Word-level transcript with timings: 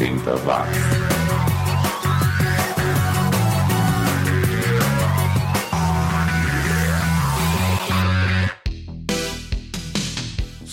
80 0.00 0.46
watts. 0.46 1.19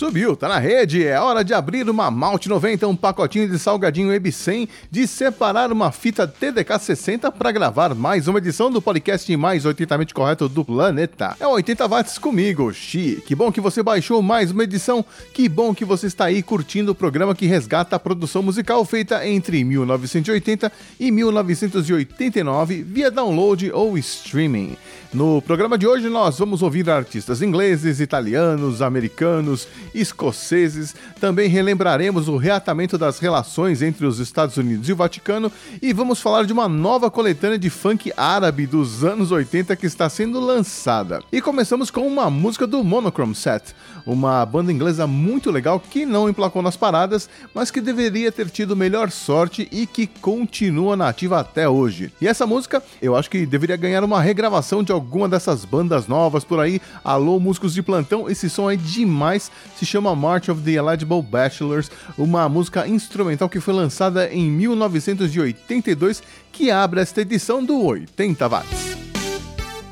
Subiu, 0.08 0.38
tá 0.38 0.48
na 0.48 0.58
rede. 0.58 1.06
É 1.06 1.20
hora 1.20 1.44
de 1.44 1.54
abrir 1.54 1.90
uma 1.90 2.10
Malte 2.10 2.48
90, 2.48 2.88
um 2.88 2.96
pacotinho 2.96 3.50
de 3.50 3.60
salgadinho 3.60 4.14
EB 4.14 4.32
100, 4.32 4.70
de 4.90 5.06
separar 5.06 5.70
uma 5.70 5.92
fita 5.92 6.26
TDK 6.26 6.80
60 6.80 7.30
para 7.30 7.52
gravar 7.52 7.94
mais 7.94 8.26
uma 8.26 8.38
edição 8.38 8.72
do 8.72 8.82
podcast 8.82 9.36
mais 9.36 9.66
80mente 9.66 10.14
correto 10.14 10.48
do 10.48 10.64
planeta. 10.64 11.36
É 11.42 11.46
80 11.46 11.86
watts 11.90 12.18
comigo, 12.18 12.74
Xi. 12.74 13.22
Que 13.28 13.36
bom 13.36 13.52
que 13.52 13.60
você 13.60 13.84
baixou 13.84 14.22
mais 14.22 14.50
uma 14.50 14.64
edição. 14.64 15.04
Que 15.34 15.50
bom 15.50 15.76
que 15.76 15.84
você 15.84 16.08
está 16.08 16.24
aí 16.24 16.42
curtindo 16.42 16.94
o 16.94 16.96
programa 16.96 17.36
que 17.36 17.46
resgata 17.46 17.98
a 17.98 18.00
produção 18.00 18.42
musical 18.42 18.86
feita 18.86 19.28
entre 19.28 19.62
1980 19.62 20.72
e 20.98 21.12
1989 21.12 22.82
via 22.82 23.12
download 23.12 23.70
ou 23.74 23.98
streaming. 23.98 24.78
No 25.14 25.42
programa 25.42 25.78
de 25.78 25.88
hoje 25.88 26.10
nós 26.10 26.38
vamos 26.38 26.62
ouvir 26.62 26.90
artistas 26.90 27.42
ingleses, 27.42 28.02
italianos, 28.02 28.82
americanos, 28.82 29.66
escoceses. 29.96 30.94
Também 31.20 31.48
relembraremos 31.48 32.28
o 32.28 32.36
reatamento 32.36 32.98
das 32.98 33.18
relações 33.18 33.82
entre 33.82 34.06
os 34.06 34.20
Estados 34.20 34.58
Unidos 34.58 34.90
e 34.90 34.92
o 34.92 34.98
Vaticano 34.98 35.50
e 35.82 35.94
vamos 35.94 36.20
falar 36.20 36.46
de 36.46 36.52
uma 36.52 36.68
nova 36.68 37.10
coletânea 37.10 37.58
de 37.58 37.70
funk 37.70 38.12
árabe 38.18 38.68
dos 38.68 39.06
anos 39.06 39.32
80 39.32 39.78
que 39.78 39.86
está 39.86 40.10
sendo 40.10 40.42
lançada. 40.42 41.24
E 41.32 41.42
começamos 41.42 41.90
com 41.90 42.06
uma 42.06 42.30
música 42.30 42.68
do 42.68 42.84
Monochrome 42.84 43.34
Set, 43.34 43.74
uma 44.08 44.46
banda 44.46 44.72
inglesa 44.72 45.06
muito 45.06 45.52
legal 45.52 45.80
que 45.80 46.06
não 46.06 46.30
emplacou 46.30 46.62
nas 46.62 46.78
paradas, 46.78 47.30
mas 47.54 47.70
que 47.70 47.82
deveria 47.82 48.32
ter 48.32 48.50
tido 48.50 48.76
melhor 48.76 49.12
sorte 49.12 49.68
e 49.72 49.86
que 49.86 50.08
continua 50.08 50.96
nativa 50.96 51.40
até 51.40 51.68
hoje. 51.68 52.12
E 52.22 52.28
essa 52.28 52.48
música, 52.48 52.82
eu 53.02 53.16
acho 53.16 53.30
que 53.30 53.46
deveria 53.46 53.76
ganhar 53.76 54.04
uma 54.04 54.22
regravação 54.22 54.82
de 54.82 54.94
alguma 54.94 55.28
dessas 55.28 55.66
bandas 55.66 56.08
novas 56.08 56.46
por 56.46 56.60
aí. 56.60 56.82
Alô, 57.04 57.40
músicos 57.40 57.74
de 57.74 57.84
plantão, 57.84 58.30
esse 58.30 58.50
som 58.50 58.72
é 58.72 58.78
demais. 58.78 59.52
Se 59.76 59.86
chama 59.86 60.16
March 60.16 60.50
of 60.50 60.62
the 60.62 60.72
Eligible 60.72 61.22
Bachelors, 61.22 61.92
uma 62.18 62.48
música 62.48 62.88
instrumental 62.88 63.50
que 63.50 63.60
foi 63.60 63.74
lançada 63.74 64.32
em 64.32 64.50
1982, 64.50 66.24
que 66.52 66.72
abre 66.72 67.02
esta 67.02 67.22
edição 67.22 67.64
do 67.64 67.84
80 67.84 68.48
Watts. 68.48 68.98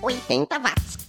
80 0.02 0.60
Watts. 0.60 1.05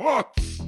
80 0.00 0.02
watts. 0.02 0.60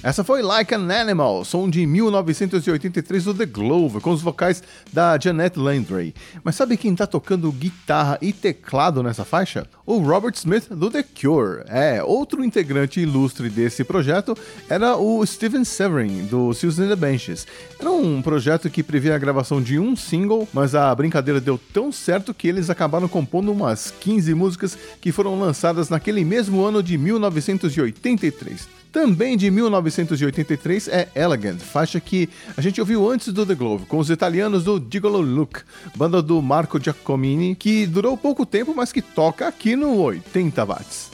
Essa 0.00 0.22
foi 0.22 0.42
Like 0.42 0.72
an 0.72 0.88
Animal, 0.92 1.44
som 1.44 1.68
de 1.68 1.84
1983 1.84 3.24
do 3.24 3.34
The 3.34 3.46
Glove, 3.46 4.00
com 4.00 4.12
os 4.12 4.22
vocais 4.22 4.62
da 4.92 5.18
Janet 5.18 5.58
Landry. 5.58 6.14
Mas 6.44 6.54
sabe 6.54 6.76
quem 6.76 6.94
tá 6.94 7.04
tocando 7.04 7.50
guitarra 7.50 8.16
e 8.22 8.32
teclado 8.32 9.02
nessa 9.02 9.24
faixa? 9.24 9.66
O 9.84 9.98
Robert 9.98 10.34
Smith 10.36 10.68
do 10.70 10.88
The 10.88 11.02
Cure. 11.02 11.64
É, 11.66 12.00
outro 12.00 12.44
integrante 12.44 13.00
ilustre 13.00 13.50
desse 13.50 13.82
projeto 13.82 14.36
era 14.68 14.96
o 14.96 15.26
Steven 15.26 15.64
Severin 15.64 16.26
do 16.26 16.54
Susan 16.54 16.86
the 16.86 16.94
Benches. 16.94 17.44
Era 17.80 17.90
um 17.90 18.22
projeto 18.22 18.70
que 18.70 18.84
previa 18.84 19.16
a 19.16 19.18
gravação 19.18 19.60
de 19.60 19.80
um 19.80 19.96
single, 19.96 20.46
mas 20.52 20.76
a 20.76 20.94
brincadeira 20.94 21.40
deu 21.40 21.58
tão 21.72 21.90
certo 21.90 22.32
que 22.32 22.46
eles 22.46 22.70
acabaram 22.70 23.08
compondo 23.08 23.50
umas 23.50 23.90
15 23.90 24.32
músicas 24.32 24.78
que 25.00 25.10
foram 25.10 25.40
lançadas 25.40 25.88
naquele 25.88 26.24
mesmo 26.24 26.64
ano 26.64 26.84
de 26.84 26.96
1983. 26.96 28.77
Também 28.92 29.36
de 29.36 29.50
1983 29.50 30.88
é 30.88 31.08
Elegant, 31.14 31.58
faixa 31.58 32.00
que 32.00 32.28
a 32.56 32.60
gente 32.60 32.80
ouviu 32.80 33.08
antes 33.08 33.32
do 33.32 33.44
The 33.44 33.54
Glove, 33.54 33.86
com 33.86 33.98
os 33.98 34.10
italianos 34.10 34.64
do 34.64 34.84
Gigolo 34.90 35.20
Look, 35.20 35.60
banda 35.94 36.22
do 36.22 36.40
Marco 36.40 36.82
Giacomini, 36.82 37.54
que 37.54 37.86
durou 37.86 38.16
pouco 38.16 38.46
tempo, 38.46 38.74
mas 38.74 38.92
que 38.92 39.02
toca 39.02 39.46
aqui 39.46 39.76
no 39.76 39.96
80 39.98 40.64
watts. 40.64 41.07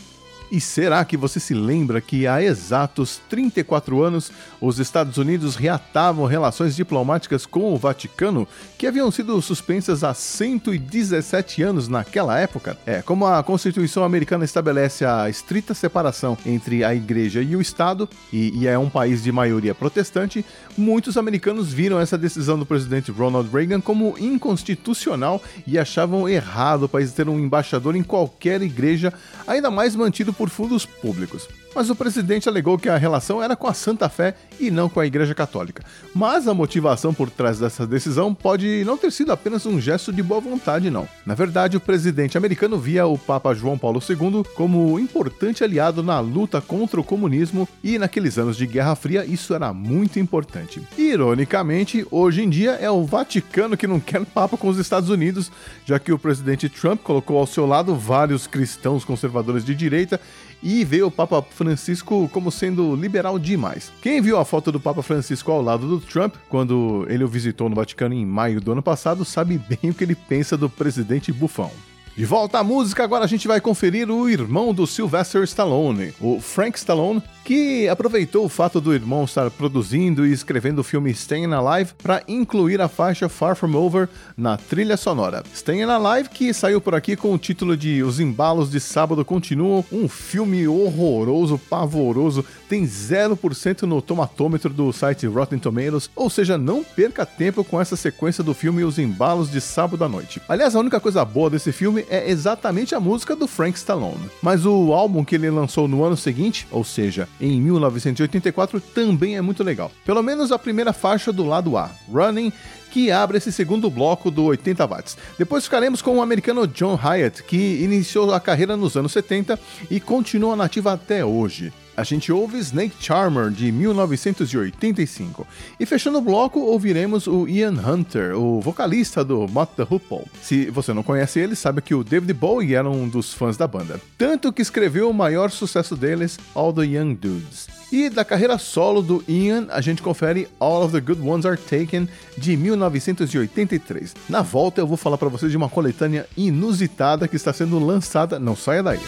E 0.55 0.61
será 0.61 1.05
que 1.05 1.17
você 1.17 1.41
se 1.41 1.53
lembra 1.53 2.01
que 2.01 2.29
há 2.29 2.41
exatos 2.41 3.21
34 3.29 4.01
anos 4.01 4.31
os 4.61 4.79
Estados 4.79 5.19
Unidos 5.19 5.57
reatavam 5.57 6.27
relações 6.27 6.77
diplomáticas 6.77 7.45
com 7.45 7.75
o 7.75 7.77
Vaticano, 7.77 8.47
que 8.79 8.87
haviam 8.87 9.11
sido 9.11 9.43
suspensas 9.43 10.05
há 10.05 10.15
117 10.15 11.61
anos 11.61 11.89
naquela 11.89 12.39
época? 12.39 12.79
É, 12.87 13.03
como 13.03 13.27
a 13.27 13.43
Constituição 13.43 14.05
americana 14.05 14.45
estabelece 14.45 15.05
a 15.05 15.29
estrita 15.29 15.75
separação 15.75 16.39
entre 16.47 16.85
a 16.85 16.95
Igreja 16.95 17.43
e 17.43 17.57
o 17.57 17.61
Estado, 17.61 18.09
e, 18.33 18.57
e 18.57 18.69
é 18.69 18.79
um 18.79 18.89
país 18.89 19.25
de 19.25 19.33
maioria 19.33 19.75
protestante, 19.75 20.45
muitos 20.79 21.17
americanos 21.17 21.73
viram 21.73 21.99
essa 21.99 22.17
decisão 22.17 22.57
do 22.57 22.65
presidente 22.65 23.11
Ronald 23.11 23.51
Reagan 23.53 23.81
como 23.81 24.17
inconstitucional 24.21 25.43
e 25.67 25.81
achavam 25.81 26.29
errado 26.29 26.85
o 26.85 26.89
país 26.89 27.13
ter 27.13 27.29
um 27.29 27.41
embaixador 27.41 27.97
em 27.97 28.05
qualquer 28.05 28.63
igreja, 28.63 29.13
ainda 29.49 29.69
mais 29.69 29.97
mantido 29.97 30.33
por 30.33 30.44
fundos 30.51 30.87
públicos. 30.87 31.49
Mas 31.75 31.91
o 31.91 31.97
presidente 31.97 32.49
alegou 32.49 32.79
que 32.79 32.89
a 32.89 32.97
relação 32.97 33.43
era 33.43 33.57
com 33.57 33.67
a 33.67 33.75
Santa 33.75 34.09
Fé 34.09 34.35
e 34.61 34.71
não 34.71 34.89
com 34.89 35.01
a 35.01 35.07
Igreja 35.07 35.35
Católica. 35.35 35.83
Mas 36.15 36.47
a 36.47 36.55
motivação 36.55 37.13
por 37.13 37.29
trás 37.29 37.59
dessa 37.59 37.87
decisão 37.87 38.33
pode 38.33 38.85
não 38.85 38.97
ter 38.97 39.11
sido 39.11 39.33
apenas 39.33 39.67
um 39.67 39.81
gesto 39.81 40.13
de 40.13 40.23
boa 40.23 40.41
vontade, 40.41 40.91
não. 40.91 41.09
Na 41.27 41.35
verdade, 41.35 41.77
o 41.77 41.81
presidente 41.81 42.39
americano 42.39 42.79
via 42.79 43.07
o 43.07 43.19
Papa 43.19 43.55
João 43.55 43.77
Paulo 43.77 44.01
II 44.09 44.45
como 44.55 44.99
importante 45.01 45.65
aliado 45.65 46.03
na 46.03 46.21
luta 46.21 46.61
contra 46.61 47.01
o 47.01 47.05
comunismo 47.05 47.69
e 47.83 47.99
naqueles 47.99 48.39
anos 48.39 48.57
de 48.57 48.67
Guerra 48.67 48.95
Fria 48.95 49.25
isso 49.25 49.55
era 49.55 49.73
muito 49.73 50.19
importante. 50.19 50.81
Ironicamente, 50.97 52.07
hoje 52.11 52.43
em 52.43 52.49
dia 52.49 52.73
é 52.73 52.91
o 52.91 53.05
Vaticano 53.05 53.77
que 53.77 53.87
não 53.87 53.99
quer 53.99 54.25
papo 54.25 54.57
com 54.57 54.69
os 54.69 54.79
Estados 54.79 55.11
Unidos, 55.11 55.51
já 55.85 55.99
que 55.99 56.13
o 56.13 56.19
presidente 56.19 56.69
Trump 56.69 57.03
colocou 57.03 57.39
ao 57.39 57.47
seu 57.47 57.67
lado 57.67 57.95
vários 57.95 58.47
cristãos 58.47 59.05
conservadores 59.05 59.65
de 59.65 59.75
direita 59.75 60.21
e 60.65 60.83
vê 60.83 61.03
o 61.03 61.11
Papa 61.11 61.43
Francisco 61.43 62.29
como 62.33 62.51
sendo 62.51 62.97
liberal 62.97 63.39
demais. 63.39 63.93
Quem 64.01 64.23
viu 64.23 64.39
a 64.39 64.45
foto 64.47 64.73
do 64.73 64.81
Papa 64.81 65.03
Francisco 65.03 65.53
ao 65.53 65.61
lado 65.61 65.87
do 65.87 66.01
Trump, 66.01 66.35
quando 66.49 67.07
ele 67.11 67.23
o 67.23 67.29
visitou 67.29 67.69
no 67.69 67.77
Vaticano 67.77 68.15
em 68.15 68.25
maio 68.25 68.63
do 68.63 68.73
ano 68.73 68.83
passado, 68.83 69.25
sabe 69.25 69.59
bem 69.59 69.91
o 69.91 69.95
que 69.95 70.03
ele 70.03 70.15
pensa 70.15 70.57
do 70.57 70.71
presidente 70.71 71.31
bufão. 71.31 71.71
De 72.17 72.25
volta 72.25 72.61
à 72.61 72.63
música, 72.63 73.03
agora 73.03 73.25
a 73.25 73.27
gente 73.27 73.49
vai 73.49 73.61
conferir 73.61 74.09
o 74.09 74.29
irmão 74.29 74.73
do 74.73 74.87
Sylvester 74.87 75.43
Stallone, 75.43 76.15
o 76.21 76.41
Frank 76.41 76.79
Stallone, 76.79 77.21
que 77.45 77.89
aproveitou 77.89 78.47
o 78.47 78.49
fato 78.49 78.81
do 78.81 78.95
irmão 78.95 79.25
estar 79.25 79.51
produzindo 79.51 80.25
e 80.25 80.33
escrevendo 80.33 80.79
o 80.79 80.85
filme 80.85 81.13
Staying 81.13 81.53
Alive 81.53 81.93
para 82.03 82.23
incluir 82.27 82.81
a 82.81 82.89
faixa 82.89 83.29
Far 83.29 83.55
From 83.55 83.75
Over 83.75 84.09
na 84.37 84.57
trilha 84.57 84.97
sonora. 84.97 85.43
Staying 85.53 85.83
Alive 85.83 86.31
que 86.31 86.55
saiu 86.55 86.81
por 86.81 86.95
aqui 86.95 87.17
com 87.17 87.35
o 87.35 87.39
título 87.39 87.77
de 87.77 88.03
Os 88.03 88.19
Embalos 88.21 88.71
de 88.71 88.81
Sábado 88.81 89.25
Continuam, 89.25 89.85
um 89.93 90.09
filme 90.09 90.67
horroroso, 90.67 91.59
pavoroso, 91.59 92.45
tem 92.69 92.85
0% 92.85 93.83
no 93.83 94.01
tomatômetro 94.01 94.73
do 94.73 94.91
site 94.93 95.27
Rotten 95.27 95.59
Tomatoes, 95.59 96.09
ou 96.17 96.31
seja, 96.31 96.57
não 96.57 96.83
perca 96.83 97.27
tempo 97.27 97.63
com 97.63 97.81
essa 97.81 97.97
sequência 97.97 98.43
do 98.43 98.55
filme 98.55 98.85
Os 98.85 98.99
Embalos 98.99 99.51
de 99.51 99.61
Sábado 99.61 100.05
à 100.05 100.09
Noite. 100.09 100.41
Aliás, 100.49 100.75
a 100.75 100.81
única 100.81 101.01
coisa 101.01 101.25
boa 101.25 101.51
desse 101.51 101.73
filme 101.73 102.04
é 102.09 102.31
exatamente 102.31 102.95
a 102.95 103.01
música 103.01 103.35
do 103.35 103.47
Frank 103.47 103.77
Stallone. 103.77 104.31
Mas 104.43 104.67
o 104.67 104.93
álbum 104.93 105.25
que 105.25 105.35
ele 105.35 105.51
lançou 105.51 105.89
no 105.89 106.05
ano 106.05 106.17
seguinte, 106.17 106.67
ou 106.71 106.85
seja, 106.85 107.29
em 107.41 107.61
1984, 107.61 108.81
também 108.81 109.37
é 109.37 109.41
muito 109.41 109.63
legal. 109.63 109.91
Pelo 110.05 110.23
menos 110.23 110.53
a 110.53 110.59
primeira 110.59 110.93
faixa 110.93 111.33
do 111.33 111.45
lado 111.45 111.77
A, 111.77 111.91
Running, 112.13 112.53
que 112.91 113.11
abre 113.11 113.39
esse 113.39 113.51
segundo 113.51 113.91
bloco 113.91 114.31
do 114.31 114.45
80 114.45 114.87
watts. 114.87 115.19
Depois 115.37 115.65
ficaremos 115.65 116.01
com 116.01 116.19
o 116.19 116.23
americano 116.23 116.67
John 116.67 116.95
Hyatt, 116.95 117.43
que 117.43 117.83
iniciou 117.83 118.33
a 118.33 118.39
carreira 118.39 118.77
nos 118.77 118.97
anos 118.97 119.11
70 119.11 119.59
e 119.91 119.99
continua 119.99 120.55
nativa 120.55 120.93
até 120.93 121.25
hoje. 121.25 121.73
A 121.97 122.03
gente 122.03 122.33
ouve 122.33 122.59
Snake 122.59 122.97
Charmer 122.99 123.51
de 123.51 123.71
1985. 123.71 125.47
E 125.79 125.87
fechando 125.87 126.19
o 126.19 126.23
bloco, 126.23 126.59
ouviremos 126.59 127.27
o 127.27 127.47
Ian 127.47 127.75
Hunter, 127.75 128.37
o 128.37 128.61
vocalista 128.61 129.25
do 129.25 129.47
Mott 129.47 129.73
the 129.77 129.83
Hoople. 129.83 130.27
Se 130.43 130.71
você 130.71 130.93
não 130.93 131.05
conhece 131.05 131.39
ele, 131.39 131.55
sabe 131.55 131.81
que 131.81 131.95
o 131.95 132.03
David 132.03 132.33
Bowie 132.33 132.75
era 132.75 132.91
um 132.91 133.09
dos 133.09 133.33
fãs 133.33 133.57
da 133.57 133.69
banda. 133.69 134.01
Tanto 134.19 134.53
que 134.53 134.63
escreveu 134.63 135.09
o 135.09 135.15
maior 135.15 135.51
sucesso 135.51 135.95
deles, 135.95 136.39
All 136.55 136.73
the 136.73 136.85
Young 136.85 137.15
Dudes. 137.15 137.69
E 137.93 138.11
da 138.11 138.25
carreira 138.25 138.59
solo 138.59 139.01
do 139.01 139.23
Ian, 139.29 139.69
a 139.71 139.81
gente 139.81 140.03
confere 140.03 140.49
All 140.59 140.83
of 140.83 140.93
the 140.93 141.01
Good 141.01 141.21
Ones 141.21 141.47
Are 141.47 141.57
Taken 141.57 142.09
de 142.37 142.57
1983. 142.57 144.15
Na 144.29 144.43
volta 144.43 144.81
eu 144.81 144.87
vou 144.87 144.97
falar 144.97 145.17
para 145.17 145.29
vocês 145.29 145.53
de 145.53 145.57
uma 145.57 145.69
coletânea 145.69 146.27
inusitada 146.37 147.29
que 147.29 147.37
está 147.37 147.53
sendo 147.53 147.79
lançada, 147.79 148.37
não 148.39 148.57
saia 148.57 148.83
daí. 148.83 149.01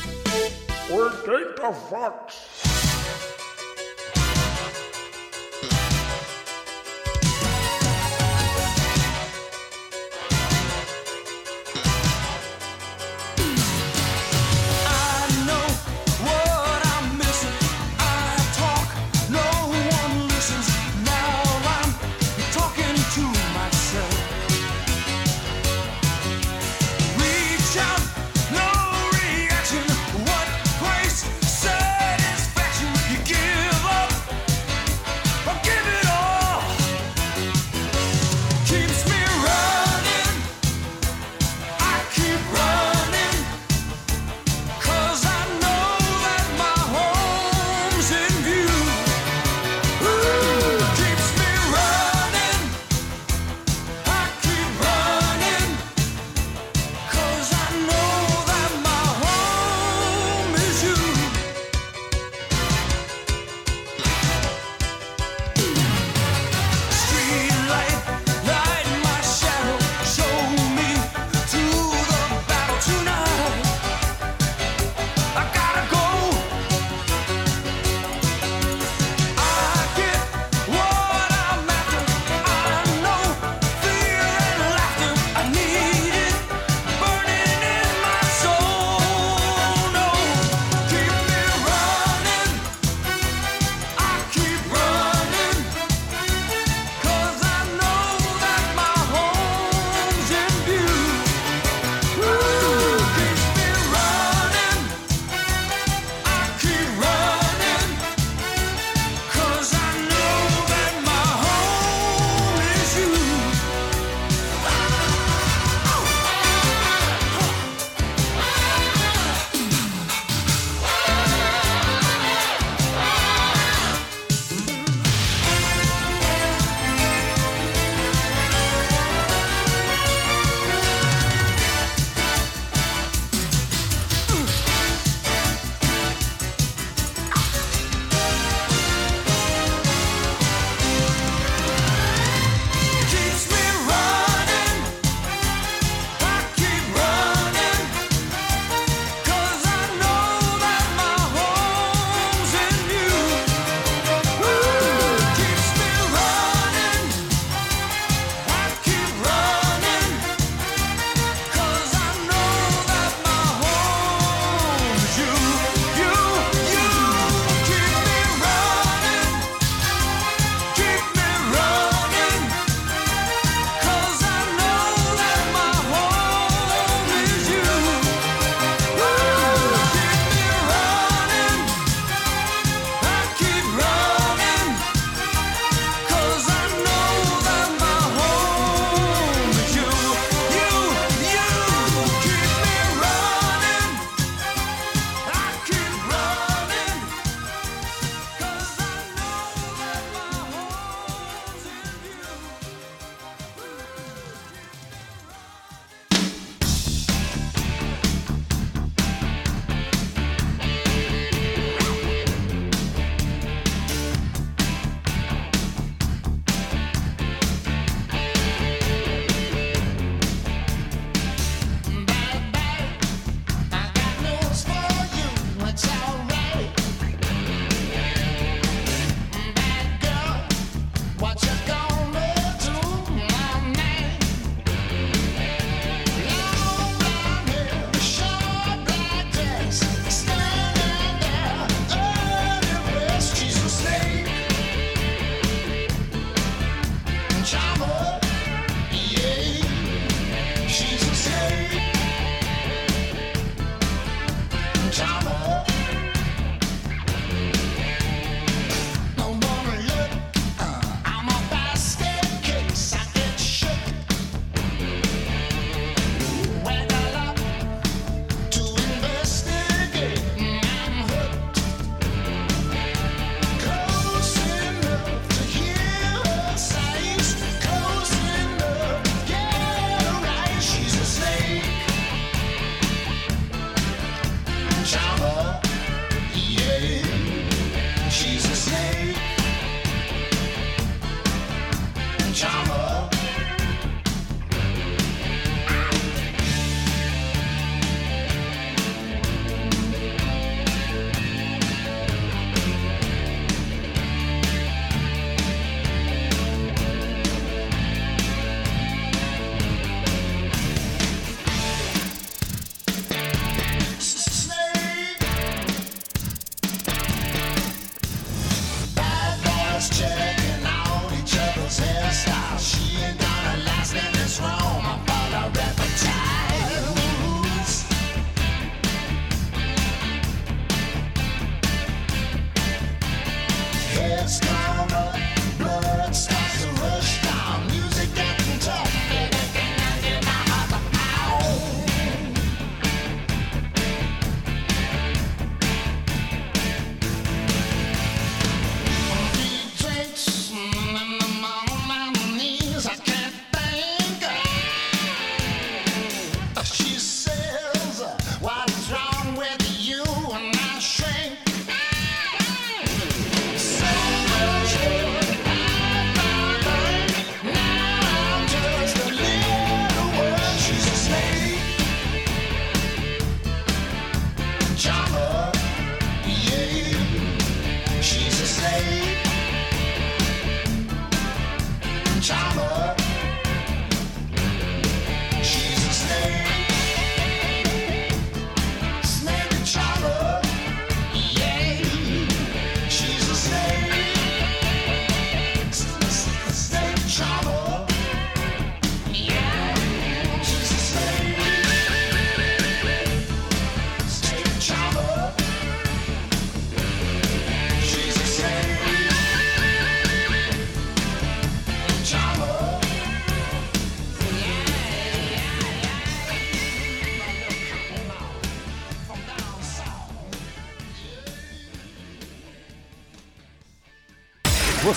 80 0.88 1.46
watts. 1.90 3.05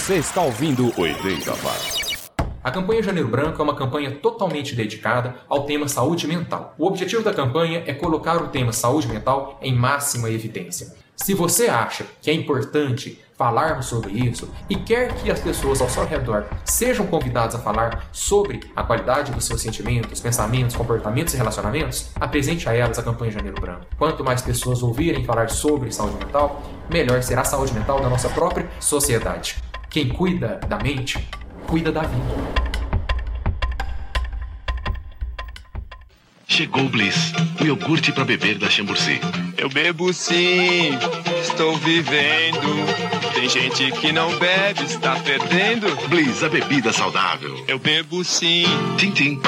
Você 0.09 0.15
está 0.15 0.41
ouvindo 0.41 0.91
80 0.97 1.53
Watts. 1.53 2.31
A 2.63 2.71
campanha 2.71 3.03
Janeiro 3.03 3.29
Branco 3.29 3.61
é 3.61 3.63
uma 3.63 3.75
campanha 3.75 4.09
totalmente 4.09 4.73
dedicada 4.73 5.35
ao 5.47 5.65
tema 5.65 5.87
saúde 5.87 6.25
mental. 6.25 6.73
O 6.79 6.87
objetivo 6.87 7.21
da 7.21 7.31
campanha 7.31 7.83
é 7.85 7.93
colocar 7.93 8.41
o 8.41 8.47
tema 8.47 8.73
saúde 8.73 9.07
mental 9.07 9.59
em 9.61 9.71
máxima 9.71 10.31
evidência. 10.31 10.95
Se 11.15 11.35
você 11.35 11.67
acha 11.67 12.07
que 12.23 12.31
é 12.31 12.33
importante 12.33 13.23
falarmos 13.37 13.85
sobre 13.85 14.13
isso 14.13 14.49
e 14.67 14.77
quer 14.77 15.13
que 15.13 15.29
as 15.29 15.41
pessoas 15.41 15.79
ao 15.79 15.87
seu 15.87 16.07
redor 16.07 16.47
sejam 16.65 17.05
convidadas 17.05 17.53
a 17.53 17.59
falar 17.59 18.09
sobre 18.11 18.61
a 18.75 18.81
qualidade 18.81 19.31
dos 19.31 19.45
seus 19.45 19.61
sentimentos, 19.61 20.19
pensamentos, 20.19 20.75
comportamentos 20.75 21.35
e 21.35 21.37
relacionamentos, 21.37 22.09
apresente 22.15 22.67
a 22.67 22.73
elas 22.73 22.97
a 22.97 23.03
campanha 23.03 23.31
Janeiro 23.31 23.61
Branco. 23.61 23.85
Quanto 23.95 24.23
mais 24.23 24.41
pessoas 24.41 24.81
ouvirem 24.81 25.23
falar 25.23 25.51
sobre 25.51 25.91
saúde 25.91 26.17
mental, 26.17 26.63
melhor 26.89 27.21
será 27.21 27.41
a 27.41 27.45
saúde 27.45 27.75
mental 27.75 28.01
da 28.01 28.09
nossa 28.09 28.29
própria 28.29 28.67
sociedade. 28.79 29.68
Quem 29.89 30.07
cuida 30.07 30.59
da 30.67 30.77
mente, 30.77 31.17
cuida 31.65 31.91
da 31.91 32.01
vida. 32.01 32.69
Chegou 36.47 36.85
o 36.85 36.89
Bliss, 36.89 37.33
o 37.59 37.65
iogurte 37.65 38.11
para 38.11 38.23
beber 38.23 38.59
da 38.59 38.69
Chamburci. 38.69 39.19
Eu 39.57 39.67
bebo 39.67 40.13
sim, 40.13 40.91
estou 41.41 41.75
vivendo. 41.77 42.59
Tem 43.33 43.49
gente 43.49 43.91
que 43.93 44.11
não 44.11 44.29
bebe, 44.37 44.83
está 44.83 45.15
perdendo. 45.21 45.87
Bliss, 46.07 46.43
a 46.43 46.49
bebida 46.49 46.93
saudável. 46.93 47.65
Eu 47.67 47.79
bebo 47.79 48.23
sim. 48.23 48.65
Tim, 48.95 49.09
tim. 49.09 49.41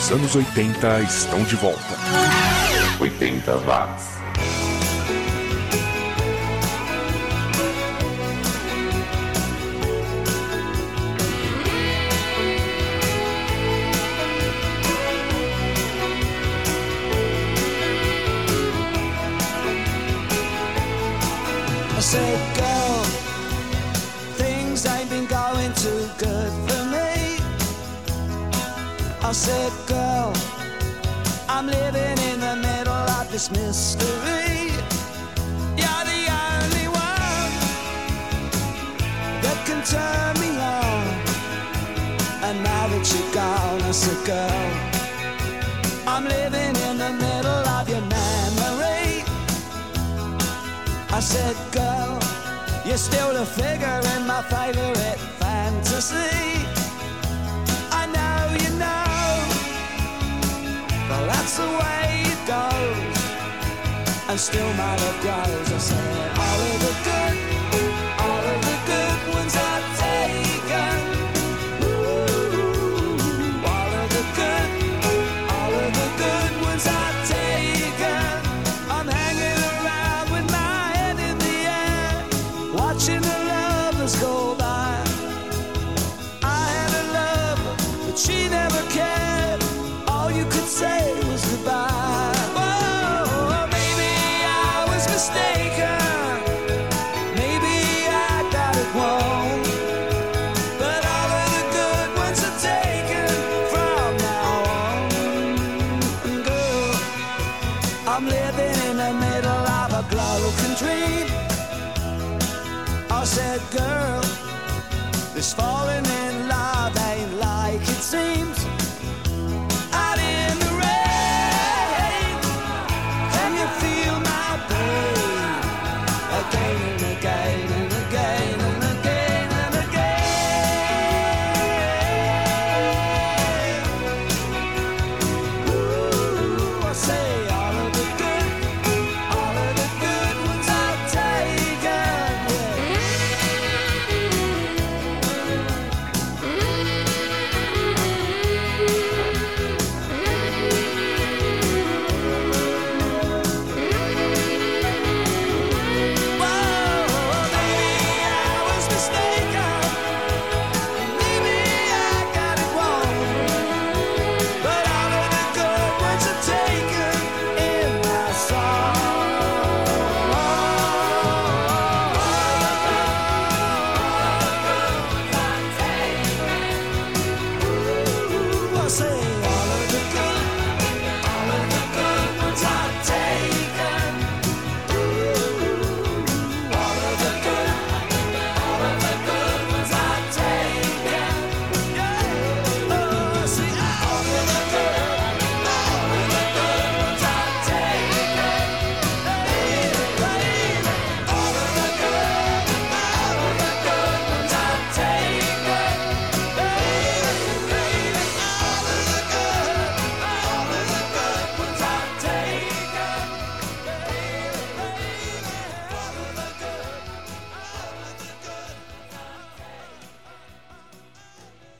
Os 0.00 0.10
anos 0.10 0.34
80 0.34 1.02
estão 1.02 1.44
de 1.44 1.54
volta. 1.54 1.96
80 2.98 3.56
Watts. 3.58 4.19
Good 26.20 26.52
for 26.68 26.84
me. 26.92 27.40
I 29.22 29.32
said, 29.32 29.72
girl, 29.86 30.34
I'm 31.48 31.66
living 31.66 32.18
in 32.30 32.40
the 32.40 32.56
middle 32.56 33.06
of 33.18 33.32
this 33.32 33.50
mystery. 33.50 34.68
You're 35.80 36.04
the 36.12 36.22
only 36.46 36.86
one 37.08 37.52
that 39.44 39.58
can 39.66 39.80
turn 39.94 40.32
me 40.42 40.50
on. 40.60 41.04
And 42.46 42.56
now 42.64 42.84
that 42.92 43.04
you're 43.12 43.32
gone, 43.32 43.80
I 43.80 43.92
said, 43.92 44.20
girl, 44.26 44.66
I'm 46.06 46.24
living 46.24 46.74
in 46.88 46.98
the 46.98 47.12
middle 47.24 47.64
of 47.78 47.88
your 47.88 48.04
memory. 48.18 49.24
I 51.16 51.20
said, 51.20 51.56
girl, 51.72 52.18
you're 52.84 53.04
still 53.08 53.32
the 53.32 53.46
figure 53.46 54.00
in 54.14 54.26
my 54.26 54.42
favorite 54.42 55.29
And 64.30 64.38
still 64.38 64.72
my 64.74 64.94
love 64.94 65.20
grows. 65.22 65.72
I 65.72 65.78
said, 65.78 66.38
all 66.38 66.60
of 66.60 66.80
the 66.80 66.94
good, 67.02 67.49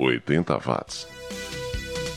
80 0.01 0.59
watts. 0.59 1.07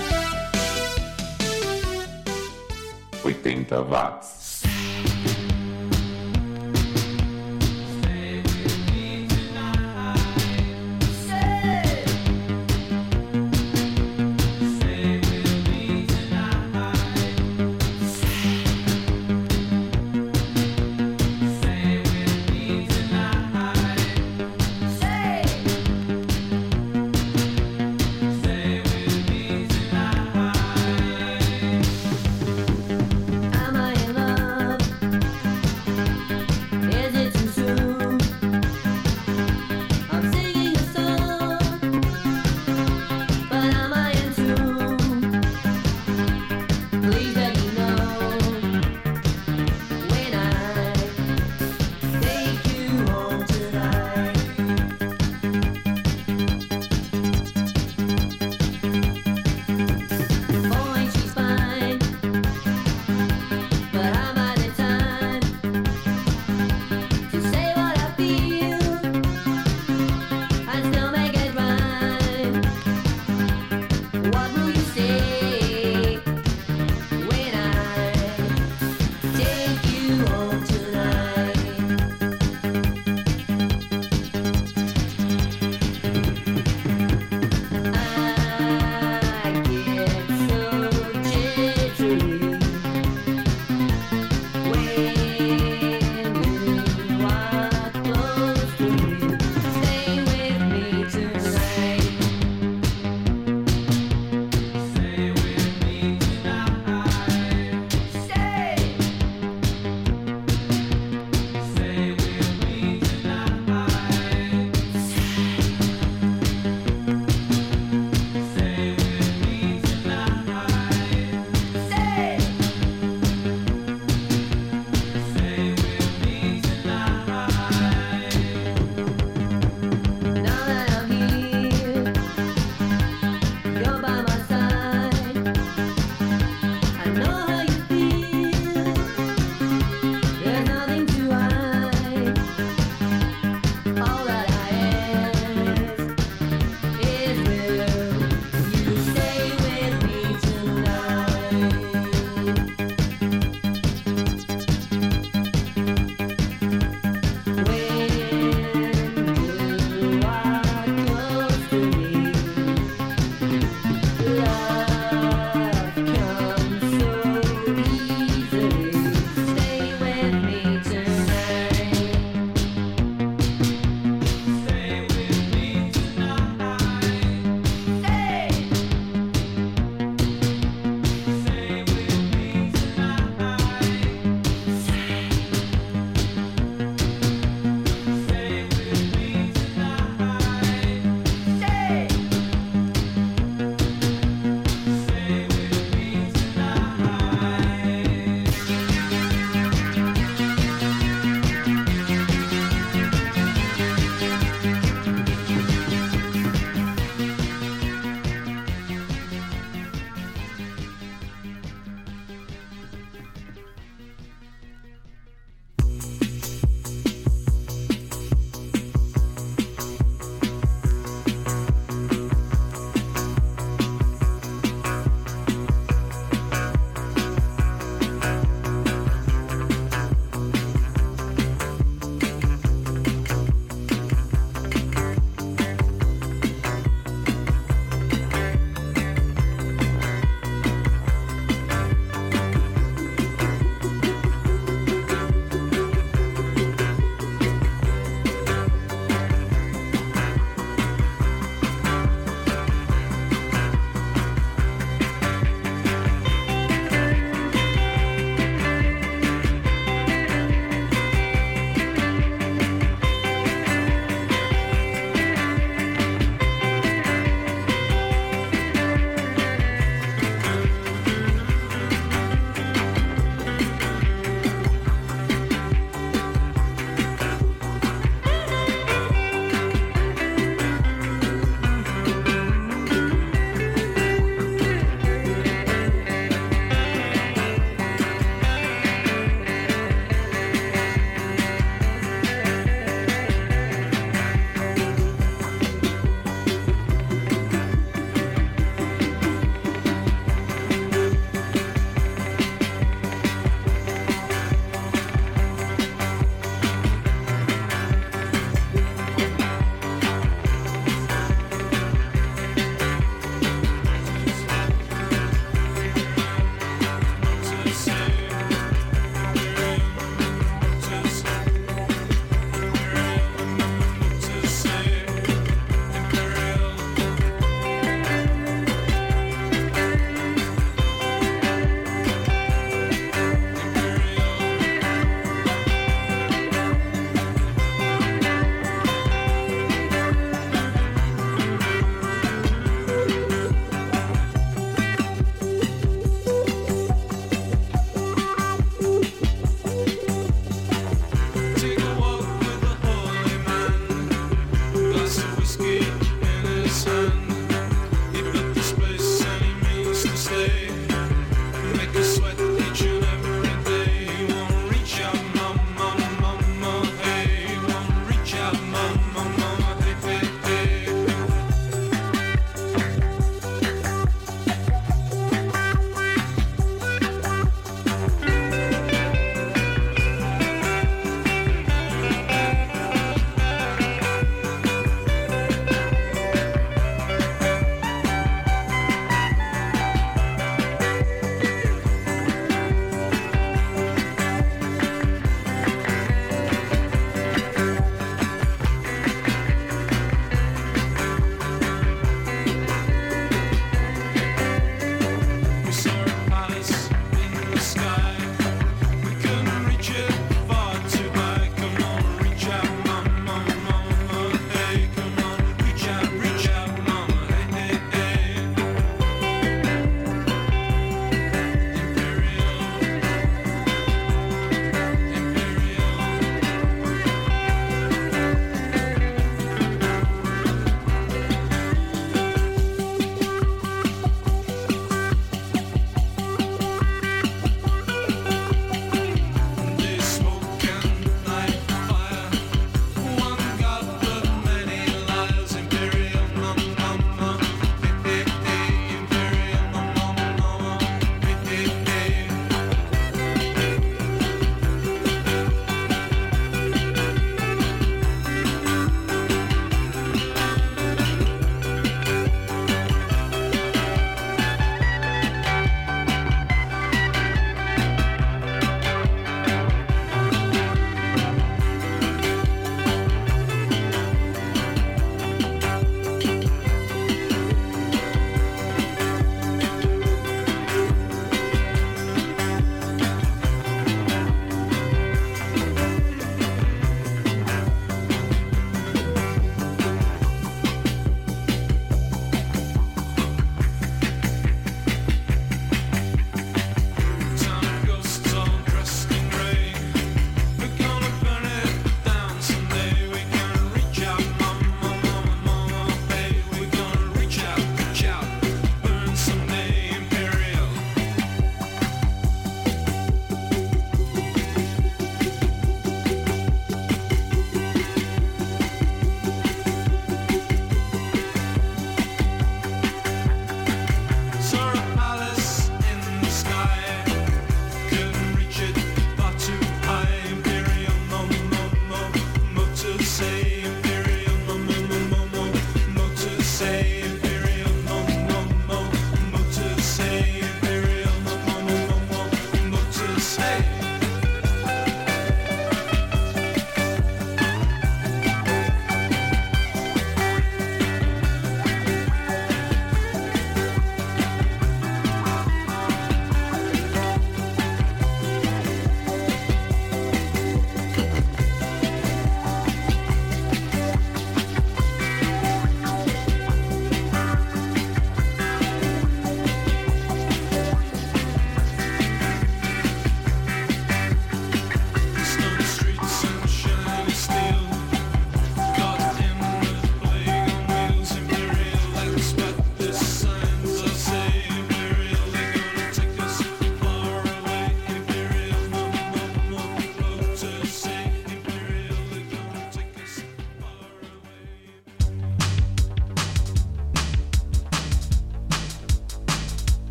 80 3.23 3.81
watts. 3.83 4.36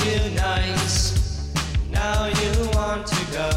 too 0.00 0.30
nice. 0.34 1.52
Now 1.90 2.26
you 2.26 2.52
want 2.72 3.06
to 3.06 3.22
go 3.32 3.50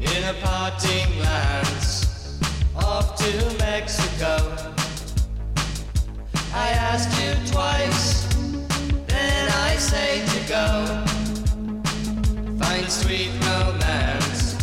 in 0.00 0.24
a 0.24 0.34
parting 0.42 1.06
glance 1.18 2.40
off 2.76 3.16
to 3.16 3.30
Mexico. 3.58 4.32
I 6.52 6.70
asked 6.90 7.14
you 7.22 7.34
twice, 7.52 8.26
then 9.06 9.48
I 9.68 9.76
say 9.76 10.24
to 10.32 10.40
go. 10.48 10.66
Find 12.58 12.90
sweet 12.90 13.30
romance 13.46 14.54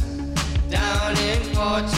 down 0.69 1.17
in 1.17 1.39
Portugal. 1.55 1.94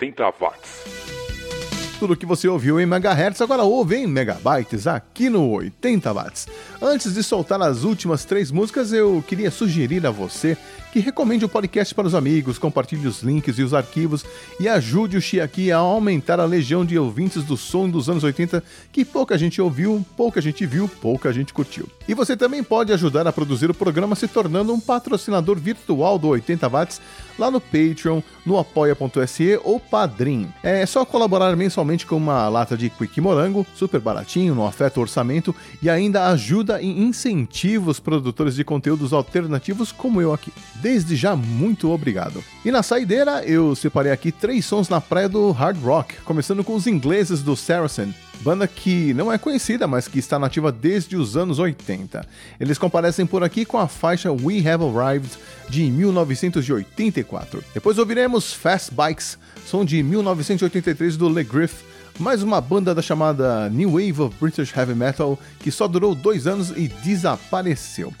80 0.00 0.32
watts. 0.40 1.04
Tudo 1.98 2.16
que 2.16 2.26
você 2.26 2.48
ouviu 2.48 2.80
em 2.80 2.86
megahertz 2.86 3.40
agora 3.40 3.62
ouve 3.62 3.96
em 3.96 4.06
megabytes 4.06 4.86
aqui 4.86 5.30
no 5.30 5.48
80 5.50 6.12
watts. 6.12 6.48
Antes 6.82 7.14
de 7.14 7.22
soltar 7.22 7.62
as 7.62 7.84
últimas 7.84 8.24
três 8.24 8.50
músicas, 8.50 8.92
eu 8.92 9.24
queria 9.26 9.50
sugerir 9.50 10.04
a 10.04 10.10
você 10.10 10.58
que 10.92 10.98
recomende 10.98 11.44
o 11.44 11.48
podcast 11.48 11.94
para 11.94 12.06
os 12.06 12.14
amigos, 12.14 12.58
compartilhe 12.58 13.06
os 13.06 13.22
links 13.22 13.58
e 13.58 13.62
os 13.62 13.72
arquivos 13.72 14.24
e 14.60 14.68
ajude 14.68 15.16
o 15.16 15.20
Chiaki 15.20 15.72
a 15.72 15.78
aumentar 15.78 16.38
a 16.40 16.44
legião 16.44 16.84
de 16.84 16.98
ouvintes 16.98 17.42
do 17.44 17.56
som 17.56 17.88
dos 17.88 18.08
anos 18.08 18.22
80 18.22 18.62
que 18.92 19.04
pouca 19.04 19.38
gente 19.38 19.62
ouviu, 19.62 20.04
pouca 20.16 20.40
gente 20.40 20.66
viu, 20.66 20.88
pouca 20.88 21.32
gente 21.32 21.54
curtiu. 21.54 21.88
E 22.06 22.14
você 22.14 22.36
também 22.36 22.62
pode 22.62 22.92
ajudar 22.92 23.26
a 23.26 23.32
produzir 23.32 23.70
o 23.70 23.74
programa 23.74 24.14
se 24.14 24.28
tornando 24.28 24.72
um 24.74 24.80
patrocinador 24.80 25.56
virtual 25.58 26.18
do 26.18 26.28
80 26.28 26.68
watts 26.68 27.00
lá 27.38 27.50
no 27.50 27.60
Patreon, 27.60 28.20
no 28.44 28.58
apoia.se 28.58 29.60
ou 29.64 29.80
Padrim. 29.80 30.52
É 30.62 30.84
só 30.86 31.04
colaborar 31.04 31.54
mensalmente 31.56 32.06
com 32.06 32.16
uma 32.16 32.48
lata 32.48 32.76
de 32.76 32.90
Quick 32.90 33.20
Morango, 33.20 33.66
super 33.74 34.00
baratinho, 34.00 34.54
não 34.54 34.66
afeta 34.66 34.98
o 34.98 35.02
orçamento 35.02 35.54
e 35.82 35.88
ainda 35.88 36.28
ajuda 36.28 36.80
e 36.80 36.86
incentiva 36.86 37.90
os 37.90 38.00
produtores 38.00 38.54
de 38.54 38.64
conteúdos 38.64 39.12
alternativos 39.12 39.92
como 39.92 40.20
eu 40.20 40.32
aqui. 40.32 40.52
Desde 40.76 41.16
já, 41.16 41.34
muito 41.36 41.90
obrigado. 41.90 42.42
E 42.64 42.70
na 42.70 42.82
saideira, 42.82 43.44
eu 43.44 43.74
separei 43.74 44.12
aqui 44.12 44.32
três 44.32 44.64
sons 44.64 44.88
na 44.88 45.00
praia 45.00 45.28
do 45.28 45.50
hard 45.52 45.82
rock, 45.82 46.16
começando 46.22 46.64
com 46.64 46.74
os 46.74 46.86
ingleses 46.86 47.42
do 47.42 47.56
Saracen, 47.56 48.14
banda 48.42 48.66
que 48.66 49.14
não 49.14 49.32
é 49.32 49.38
conhecida, 49.38 49.86
mas 49.86 50.08
que 50.08 50.18
está 50.18 50.38
nativa 50.38 50.70
desde 50.70 51.16
os 51.16 51.36
anos 51.36 51.58
80. 51.58 52.26
Eles 52.60 52.78
comparecem 52.78 53.26
por 53.26 53.42
aqui 53.42 53.64
com 53.64 53.78
a 53.78 53.88
faixa 53.88 54.32
We 54.32 54.58
Have 54.68 54.84
Arrived 54.84 55.30
de 55.68 55.90
1984. 55.90 57.64
Depois 57.72 57.98
ouviremos 57.98 58.52
Fast 58.52 58.92
Bikes, 58.94 59.38
som 59.66 59.84
de 59.84 60.02
1983 60.02 61.16
do 61.16 61.28
Le 61.28 61.44
Griff, 61.44 61.84
mais 62.18 62.42
uma 62.42 62.60
banda 62.60 62.94
da 62.94 63.02
chamada 63.02 63.68
New 63.70 63.92
Wave 63.92 64.22
of 64.22 64.36
British 64.38 64.76
Heavy 64.76 64.94
Metal 64.94 65.38
que 65.58 65.70
só 65.70 65.88
durou 65.88 66.14
dois 66.14 66.46
anos 66.46 66.70
e 66.76 66.88
desapareceu. 66.88 68.12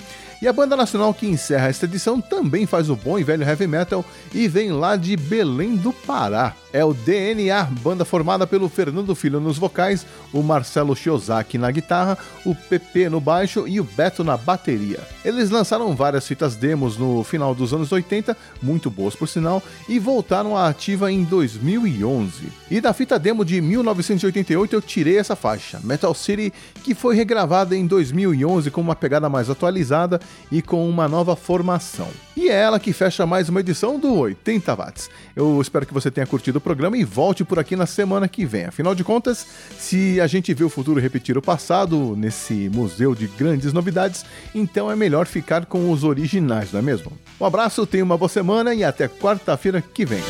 E 0.42 0.48
a 0.48 0.52
banda 0.52 0.76
nacional 0.76 1.14
que 1.14 1.26
encerra 1.26 1.68
esta 1.68 1.86
edição 1.86 2.20
também 2.20 2.66
faz 2.66 2.90
o 2.90 2.96
bom 2.96 3.18
e 3.18 3.24
velho 3.24 3.44
heavy 3.44 3.66
metal 3.66 4.04
e 4.32 4.46
vem 4.48 4.72
lá 4.72 4.96
de 4.96 5.16
Belém 5.16 5.76
do 5.76 5.92
Pará. 5.92 6.54
É 6.74 6.84
o 6.84 6.92
DNA, 6.92 7.62
banda 7.82 8.04
formada 8.04 8.48
pelo 8.48 8.68
Fernando 8.68 9.14
Filho 9.14 9.38
nos 9.38 9.56
vocais, 9.56 10.04
o 10.32 10.42
Marcelo 10.42 10.96
Shiozaki 10.96 11.56
na 11.56 11.70
guitarra, 11.70 12.18
o 12.44 12.52
PP 12.52 13.08
no 13.08 13.20
baixo 13.20 13.68
e 13.68 13.78
o 13.78 13.84
Beto 13.84 14.24
na 14.24 14.36
bateria. 14.36 14.98
Eles 15.24 15.50
lançaram 15.50 15.94
várias 15.94 16.26
fitas 16.26 16.56
demos 16.56 16.98
no 16.98 17.22
final 17.22 17.54
dos 17.54 17.72
anos 17.72 17.92
80, 17.92 18.36
muito 18.60 18.90
boas 18.90 19.14
por 19.14 19.28
sinal, 19.28 19.62
e 19.88 20.00
voltaram 20.00 20.56
à 20.56 20.68
ativa 20.68 21.12
em 21.12 21.22
2011. 21.22 22.48
E 22.68 22.80
da 22.80 22.92
fita 22.92 23.20
demo 23.20 23.44
de 23.44 23.60
1988 23.60 24.74
eu 24.74 24.82
tirei 24.82 25.16
essa 25.16 25.36
faixa, 25.36 25.78
Metal 25.84 26.12
City, 26.12 26.52
que 26.82 26.92
foi 26.92 27.14
regravada 27.14 27.76
em 27.76 27.86
2011 27.86 28.72
com 28.72 28.80
uma 28.80 28.96
pegada 28.96 29.28
mais 29.28 29.48
atualizada 29.48 30.20
e 30.50 30.60
com 30.60 30.90
uma 30.90 31.06
nova 31.06 31.36
formação. 31.36 32.08
E 32.36 32.48
é 32.48 32.52
ela 32.52 32.80
que 32.80 32.92
fecha 32.92 33.24
mais 33.24 33.48
uma 33.48 33.60
edição 33.60 33.98
do 33.98 34.12
80 34.12 34.74
Watts. 34.74 35.10
Eu 35.36 35.60
espero 35.60 35.86
que 35.86 35.94
você 35.94 36.10
tenha 36.10 36.26
curtido 36.26 36.58
o 36.58 36.60
programa 36.60 36.96
e 36.96 37.04
volte 37.04 37.44
por 37.44 37.58
aqui 37.58 37.76
na 37.76 37.86
semana 37.86 38.26
que 38.26 38.44
vem. 38.44 38.64
Afinal 38.64 38.94
de 38.94 39.04
contas, 39.04 39.46
se 39.78 40.20
a 40.20 40.26
gente 40.26 40.52
vê 40.52 40.64
o 40.64 40.68
futuro 40.68 41.00
repetir 41.00 41.38
o 41.38 41.42
passado 41.42 42.16
nesse 42.16 42.68
museu 42.70 43.14
de 43.14 43.28
grandes 43.28 43.72
novidades, 43.72 44.24
então 44.52 44.90
é 44.90 44.96
melhor 44.96 45.26
ficar 45.26 45.64
com 45.66 45.90
os 45.90 46.02
originais, 46.02 46.72
não 46.72 46.80
é 46.80 46.82
mesmo? 46.82 47.12
Um 47.40 47.46
abraço, 47.46 47.86
tenha 47.86 48.04
uma 48.04 48.18
boa 48.18 48.28
semana 48.28 48.74
e 48.74 48.82
até 48.82 49.06
quarta-feira 49.06 49.80
que 49.80 50.04
vem. 50.04 50.22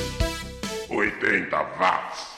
80 0.91 1.57
watts. 1.79 2.35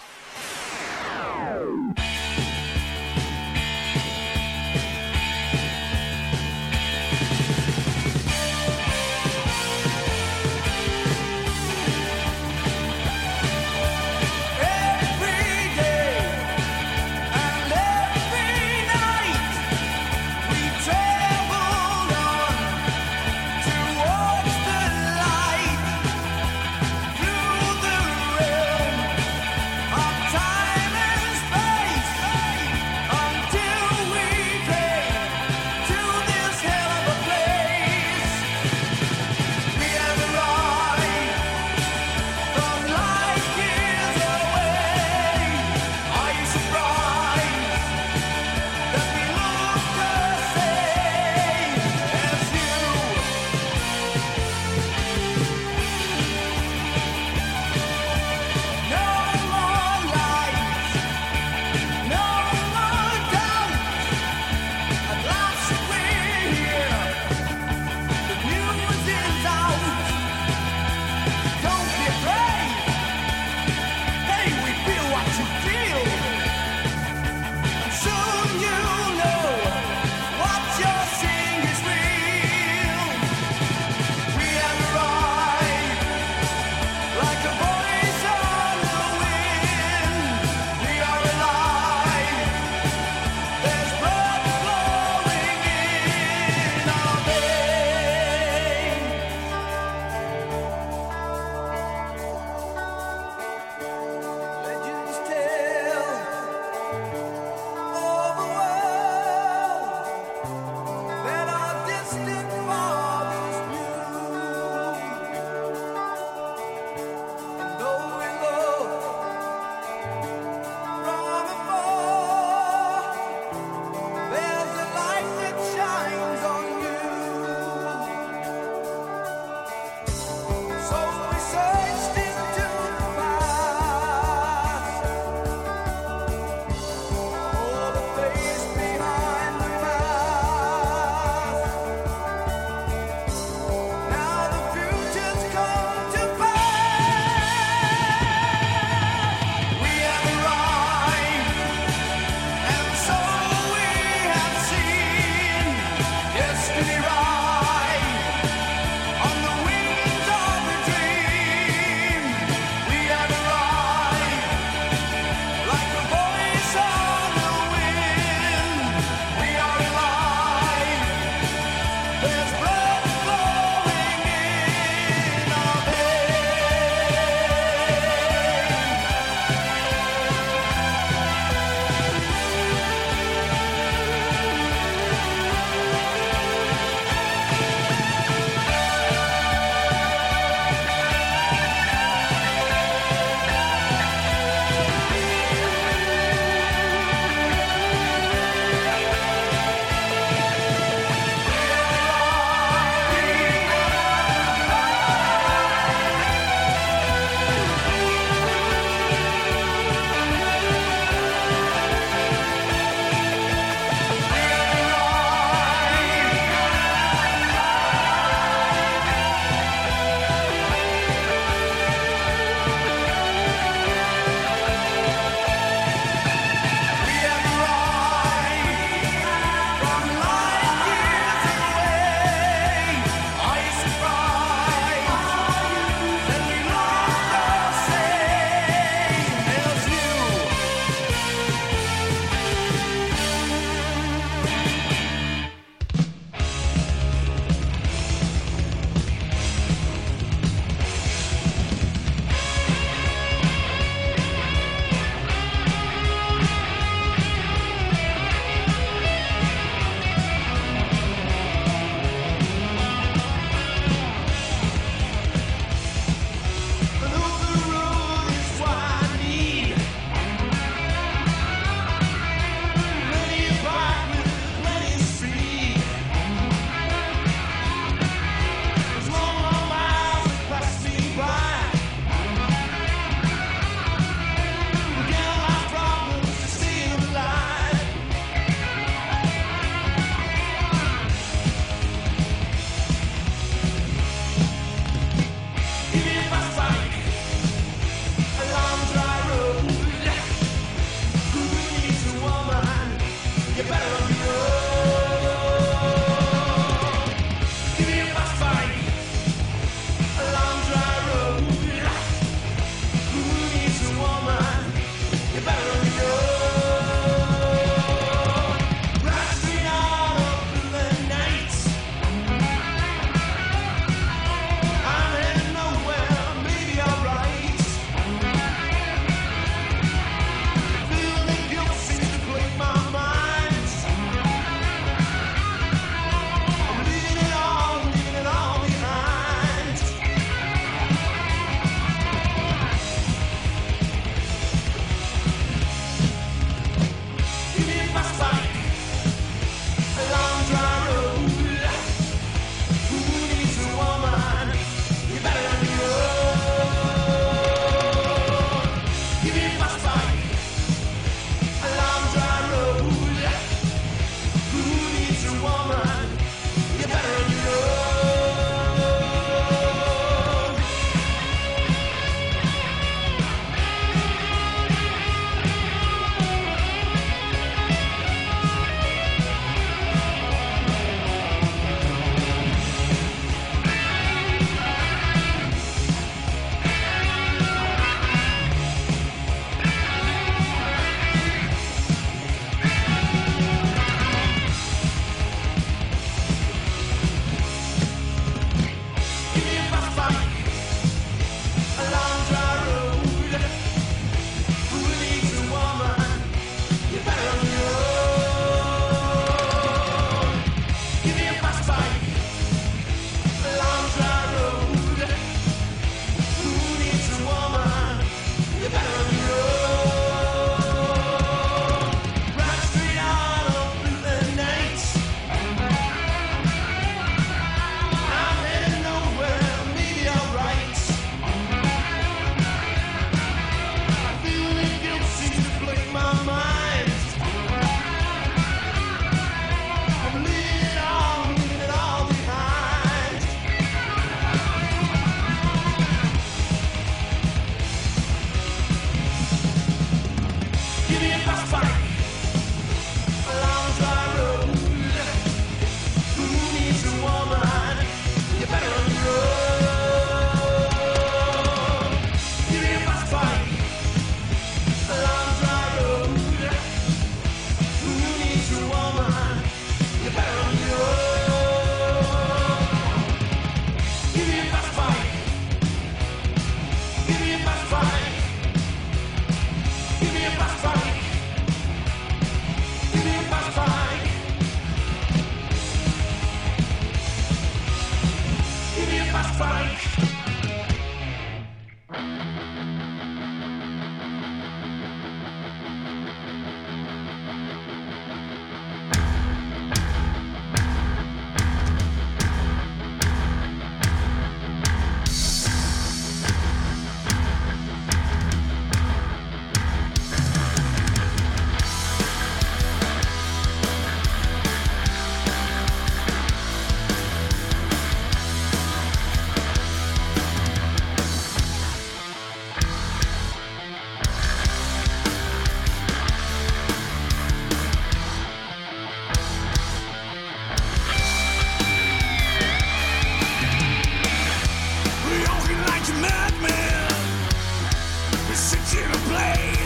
Sit 538.37 538.61
here 538.69 538.85
and 538.85 538.95
play. 539.09 539.66